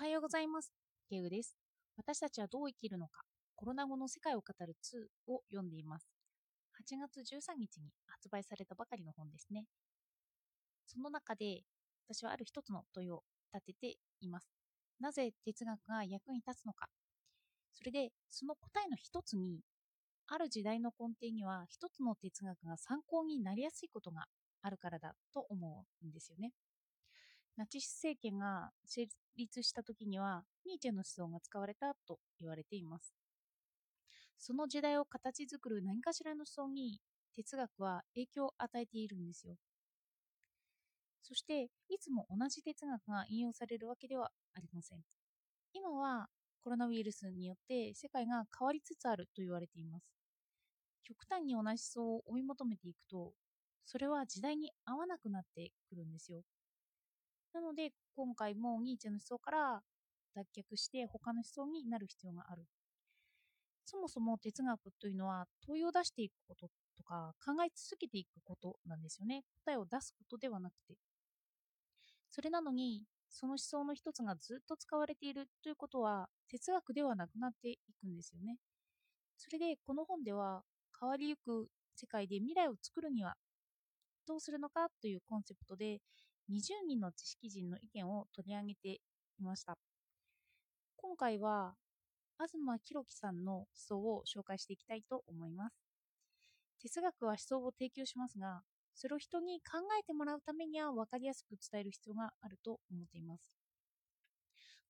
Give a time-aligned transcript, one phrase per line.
[0.00, 0.72] はようございます。
[1.10, 1.56] ケウです。
[1.96, 3.22] 私たちはどう生きるのか、
[3.56, 6.06] コロナ後の世界を語る2を読んでいます。
[6.88, 9.64] 8月13日に発売されたばかりの本ですね。
[10.86, 11.62] その中で、
[12.08, 14.48] 私はある一つの問いを立てています。
[15.00, 16.86] なぜ哲学が役に立つのか。
[17.74, 19.62] それで、その答えの一つに、
[20.28, 24.26] ある時代の根底には一つの哲学が参考になりやすいことが
[24.62, 26.52] あるからだと思うんですよね。
[27.58, 33.12] ナチス政権が成立した時にはニーチェの思想が使われたと言われています。
[34.38, 37.00] その時代を形作る何かしらの思想に
[37.34, 39.56] 哲学は影響を与えているんですよ。
[41.24, 45.00] そしていつも同じ哲学が引用されるわけではありません。
[45.72, 46.28] 今は
[46.62, 50.06] コロナウイルスによって世界が変わりつつあると言われています。
[51.02, 53.32] 極端に同じ思想を追い求めていくと、
[53.84, 56.42] それは時代に合わなくなってくるんですよ。
[57.58, 59.80] なので、今回もニーチェの思想から
[60.32, 62.62] 脱却して他の思想になる必要がある。
[63.84, 69.42] そもそも哲学というのは問いを出していくこととか考え続けていくことなんですよね。
[69.64, 70.94] 答えを出すことではなくて。
[72.30, 78.58] それなのに、その思想の一つがずっと使われているということは哲学ではなくなっていくんですよね。
[79.36, 80.62] それでこの本では
[81.00, 83.34] 変わりゆく世界で未来を作るには
[84.28, 86.00] どうするのかというコンセプトで
[86.48, 88.88] 20人の知識人の意見を取り上げて
[89.38, 89.76] いました。
[90.96, 91.74] 今回は
[92.38, 92.52] 東
[92.84, 95.76] 博樹さんの思想を紹介していきたいと思います。
[96.80, 98.62] 哲学は思想を提供しますが、
[98.94, 103.42] それを人に考えてもらうためには分かりやすく伝える必要があると思っています。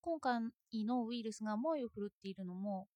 [0.00, 0.40] 今回
[0.84, 2.86] のウイルスが猛威を振るっているのも、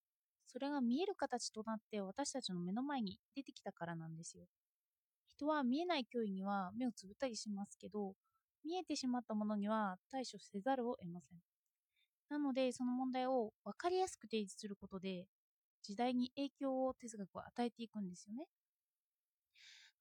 [0.47, 4.45] それが見える形となって私たちの目の前に出てきたからなんですよ。
[5.27, 8.15] 人は見えない脅威には目をつぶったりしますけど、
[8.65, 11.39] 見えてしまったものには対処せざるを得ません。
[12.31, 15.27] なので、その問題を分かりやすく提示することで、
[15.83, 18.47] 時代に影響を哲学は与えていくんですよね。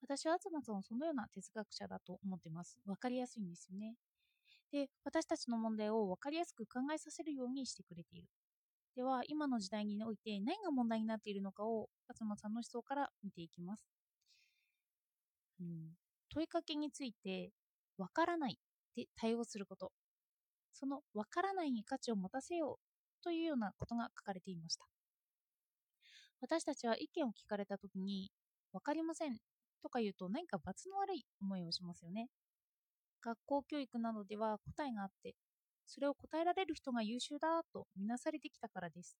[0.00, 2.78] 私は東さんはそのような哲学者だと思ってます。
[2.84, 3.94] 分かりやすいんですよね。
[4.72, 8.28] で、私たちの問題を分かりやすく考えさせるようにしてくれている。
[8.96, 13.84] では、今の時代において何が問題になっているのかを東さんの思想から見ていきます。
[15.60, 15.94] うん、
[16.30, 17.52] 問いかけについて
[17.98, 18.58] わからない
[18.96, 19.92] で対応すること。
[20.72, 24.86] そのわからないに価値を持たせようというようなことが書かれていました。
[26.42, 28.30] 私たちは意見を聞かれたときに、
[28.72, 29.38] わかりません
[29.82, 32.28] とか言うと何か罰の悪い思いをしますよね。
[33.22, 35.34] 学校教育などでは答えがあって、
[35.86, 39.16] それを答えられる人が優秀だとみなされてきたからです。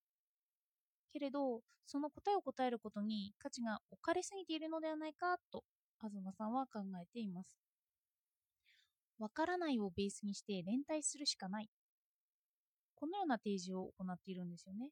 [1.12, 5.64] けれど、その答えを答えることに価値が置かれすぎているのではないかと
[6.00, 7.56] 東さんは考えています。
[9.18, 11.68] わからないをベースにして連帯するしかない。
[12.94, 14.90] このような提示を行っているんですよね。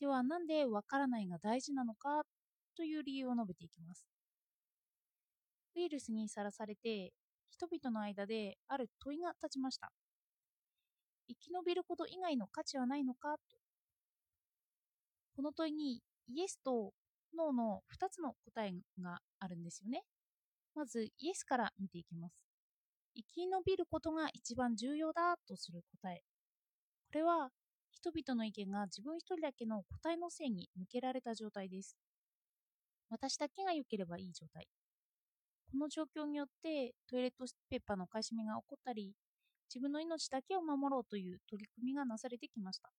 [0.00, 2.22] では、なんでわからないが大事なのか
[2.76, 4.06] という理由を述べていきます。
[5.74, 7.12] ウイルスにさらされて、
[7.50, 9.90] 人々の間である問いが立ちました。
[11.28, 13.56] 生き延びること以外の価値はないのかと。
[15.36, 16.92] この問いにイエスと
[17.36, 20.02] ノーの2つの答えがあるんですよね。
[20.74, 22.47] まずイエスから見ていきます。
[23.18, 26.22] 生き延びることが一番重要だとする答え。
[27.08, 27.50] これは
[27.90, 31.96] 人々の意見が自分一人だけの答えのせいに向けられた状態です。
[33.10, 34.68] 私だけが良ければいい状態。
[35.72, 39.12] この状況によってトイレットペーパーの買い占めが起こったり、
[39.68, 42.90] 自分の命だけを守ろうという取り組みがなされてきました。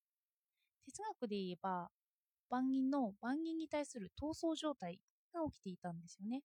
[0.85, 1.89] 哲学で言えば、
[2.49, 4.99] 万人の万人に対する闘争状態
[5.33, 6.41] が起きていたんですよね。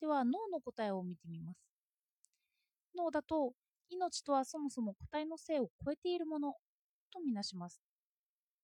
[0.00, 1.73] では、脳の答えを見てみます。
[2.96, 3.52] 脳だと、
[3.90, 6.54] 命とはそもそも個体の性を超えているもの
[7.12, 7.80] とみなします。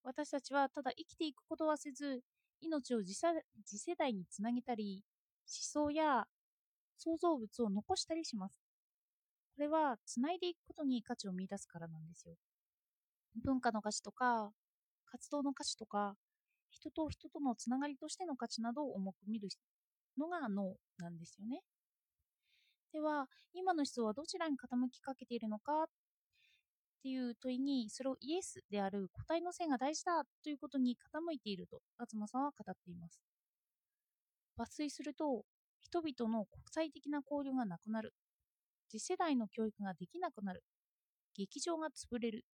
[0.03, 2.21] 私たちはただ生きていくことはせず、
[2.61, 5.03] 命を次世代につなげたり、
[5.47, 6.25] 思想や
[6.97, 8.55] 創造物を残したりします。
[9.55, 12.35] これは、つないでいくことに価値を見出すからなんですよ。
[13.43, 14.51] 文化の価値とか、
[15.05, 16.15] 活動の価値とか、
[16.71, 19.49] 人と人とのつながりとしての価値などを重く見る
[20.17, 21.61] のが脳なんですよね。
[22.93, 25.83] では、今の思想はどちらに傾きかけているのか？
[25.83, 25.85] っ
[27.03, 33.19] ていう問いに、それをイエスである個体の性が大事だということに傾いていると、東さんは語っています。
[34.59, 35.45] 抜粋すると、
[35.79, 38.13] 人々の国際的な交流がなくなる。
[38.89, 40.63] 次世代の教育ができなくなる。
[41.33, 42.45] 劇場が潰れる。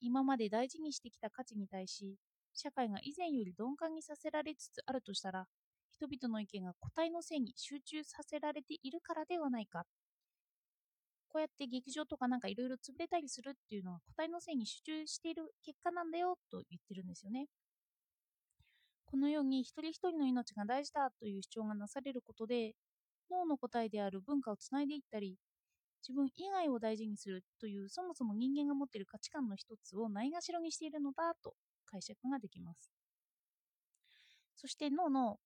[0.00, 2.16] 今まで大事にしてきた価値に対し、
[2.54, 5.46] 社会が以前より鈍感にさせられつつあるとしたら、
[5.96, 9.84] 人々の意見が個体のせいに集中させられているからではないか。
[11.28, 17.48] こうやって劇場とかなんかいろいろ潰れたりするっていうのは個体のせいに集中している結果なんだよと言ってるんですよね。
[19.04, 22.74] このように一人一人の命が大事だという主張がなされることで
[23.30, 25.36] 脳の個体である文化をつないでいったり
[26.06, 31.54] 自分以外を大事にするというそもそも人間が持っている価値観の一つをないがしろにしているのだと
[31.86, 32.92] 解釈ができます。
[34.56, 35.38] そして脳の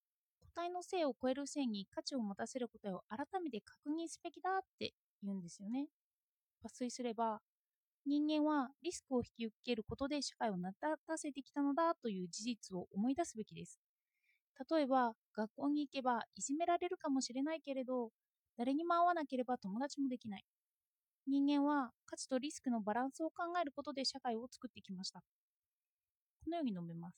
[0.59, 5.87] 体の性を超える性に価値を持たせることを改めて確認すべきだって言うんですよね。
[6.65, 7.39] 抜粋すれば、
[8.05, 13.79] 人間はリスクを引き受けることで社会を成り立たせてきたのだという事実を思い出すべきです。
[14.69, 18.09] 例えば、学校に行けばいじめられるかもしれないけれど、
[18.57, 20.43] 誰にも会わなければ友達もできない。
[21.27, 25.21] 人間は価値とリスクのバランスを考えることで社会を作ってきました。
[26.43, 27.17] このように述べます。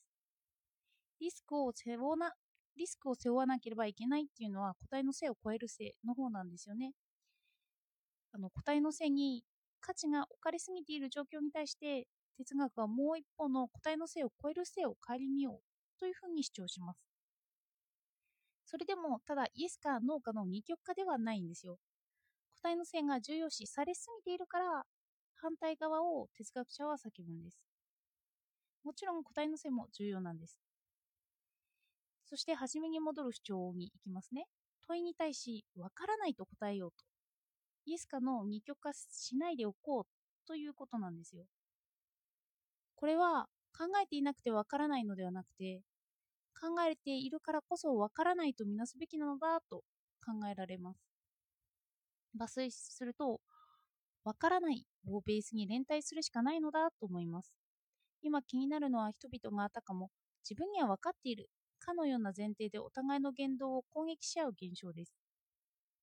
[1.18, 2.32] リスクを背負な
[2.76, 6.92] リスクを背負わなければいけないっていうのは個体の性を超える性の方なんですよね。
[8.32, 9.44] あの個体の性に
[9.80, 17.00] 価値が置かれすぎている状況に対して哲学はもう一方の個体の性を超える性を顧みようというふうに主張します。
[18.64, 21.78] それでもただイエスかノーかの二極化ではないんですよ。
[22.54, 24.84] 個体の性が重要視されすぎているから
[25.34, 27.60] 反対側を哲学者は叫ぶんです。
[28.82, 30.58] もちろん個体の性も重要なんです。
[32.32, 34.46] そして初めに戻る主張に行きますね。
[34.88, 37.04] 問いに対し、わからないと答えようと。
[37.84, 41.44] イエスかの二極化しないでおこうということなんですよ。
[42.94, 45.82] これは考えていなくてわからないのではなくて、
[46.58, 49.82] 考えているからこそわからないとみなすべきなのだと
[50.24, 51.02] 考えられます。
[52.40, 53.42] 抜粋すると、
[54.24, 57.52] わからないをベースに連帯するしかないのだと思います。
[58.22, 60.08] 今気になるのは人々があたかも
[60.48, 61.50] 自分には分かっている
[61.84, 65.14] かのような前提でお互いの言動を攻撃し合う現象です。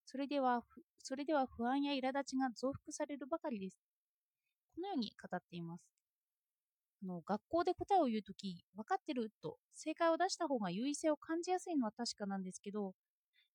[0.05, 0.65] それでは、
[0.97, 3.79] それでは不安や苛立ちが増幅されるばかりです。
[4.75, 5.81] このように語っています。
[7.03, 12.93] あの学校で答えを言うとき、分かってると正解を出した方が優位性を感じやすいのは確かなんですけど、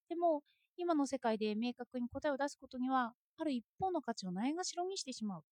[0.09, 0.43] でも、
[0.77, 5.45] 今の世界で明確に答えを出すことには、ある一方の価値をないがしろにしてしまう。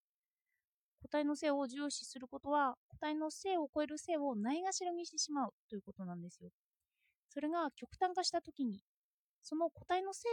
[1.03, 6.51] 個体の性を重視することは、個体の性を超える性をないがしろにしてしまうということなんですよ。
[7.29, 8.81] それが極端化したときに、
[9.43, 10.29] その個体の性、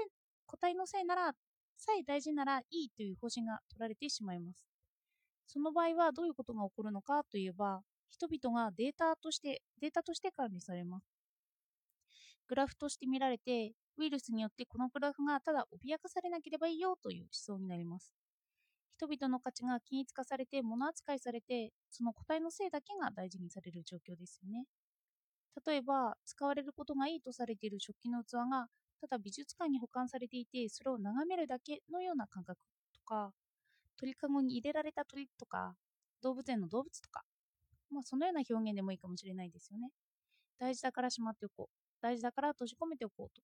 [0.45, 1.33] 個体の性なら、
[1.75, 4.68] さえ大事ならいいという方針が取られてしまいます。
[5.48, 7.81] その場合はどういうことが起こるのかといえば、
[8.12, 11.12] 人々がデータとして、データとして管理されます。
[12.48, 18.13] グラフとして見られて、ウイルスによってこのグラフがただ脅かされなければいいよという思想になります。
[19.00, 24.66] 人々の価値が均一化されて物扱いされてその個体のせいだけが大事にされる状況ですよね。
[25.66, 28.68] 例えば使われることがいいとされている食器の器が
[29.00, 32.60] ただ美術館に保管されていてそれを眺めるだけのような感覚
[32.94, 33.31] とか
[33.98, 35.75] 鳥かごに入れられた鳥とか
[36.22, 37.22] 動物園の動物とか、
[37.90, 39.92] まあ、そのような表現でもいいかもしれないですよね。
[40.60, 43.42] 大事だからしまっておこう大事だから閉じ込めておこうと。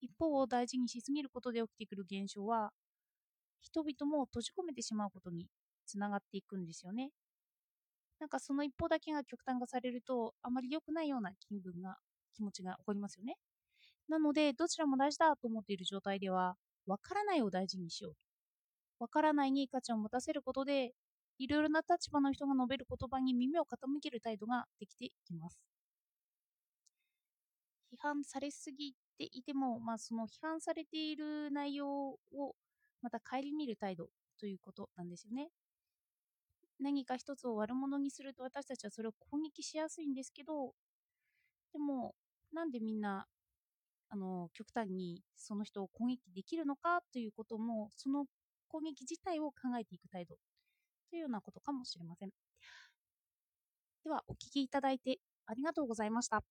[0.00, 2.70] 一方を大事にしすぎることで起きてくる現象は
[3.60, 5.46] 人々も閉じ込めてしまうことに
[5.86, 7.10] つながっていくんですよね。
[8.18, 11.96] なんかその一方だけが極端化されるとあまり良くないような気分が
[12.34, 13.36] 気持ちが起こりますよね。
[14.08, 18.18] なのでどちらも大事だと思っている状態ではわからないを大事にしようと。
[19.00, 20.92] わからないに価値を持たせることで
[21.38, 23.66] いろいろな立場の人が述べる言葉に耳を傾
[24.02, 25.58] ける態度ができていきます。
[27.92, 32.54] 批判されすぎていても、まあ、その批判されている内容を
[33.02, 35.50] また顧みる態度ということなんですよね。
[36.80, 40.74] 何か一つを悪者にすると私たちはそれを攻撃しやすいんですけど、
[41.72, 42.14] でも、
[42.52, 43.26] なんでみんな、
[44.10, 48.26] あの、極端にその人を攻撃できるのかということも、その
[48.68, 50.36] 攻撃自体を考えていく態度
[51.10, 52.30] というようなことかもしれません。
[54.04, 56.44] では、お聞きいただいてありがとうございました。